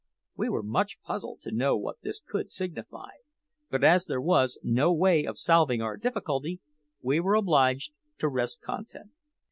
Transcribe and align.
We 0.35 0.49
were 0.49 0.63
much 0.63 0.99
puzzled 1.03 1.43
to 1.43 1.51
know 1.51 1.77
what 1.77 2.01
this 2.01 2.19
could 2.27 2.51
signify; 2.51 3.09
but 3.69 3.83
as 3.83 4.07
there 4.07 4.19
was 4.19 4.57
no 4.63 4.91
way 4.91 5.25
of 5.25 5.37
solving 5.37 5.79
our 5.83 5.95
difficulty, 5.95 6.59
we 7.03 7.19
were 7.19 7.35
obliged 7.35 7.91
to 8.17 8.27
rest 8.27 8.61
content. 8.63 9.11